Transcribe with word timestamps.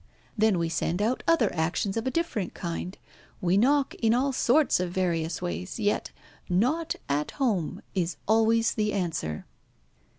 Then 0.35 0.57
we 0.57 0.67
send 0.67 0.99
out 0.99 1.21
other 1.27 1.53
actions 1.53 1.95
of 1.95 2.07
a 2.07 2.09
different 2.09 2.55
kind. 2.55 2.97
We 3.39 3.55
knock 3.55 3.93
in 3.93 4.15
all 4.15 4.33
sorts 4.33 4.79
of 4.79 4.89
various 4.89 5.43
ways. 5.43 5.79
Yet 5.79 6.09
'not 6.49 6.95
at 7.07 7.33
home' 7.37 7.83
is 7.93 8.17
always 8.27 8.73
the 8.73 8.93
answer." 8.93 9.45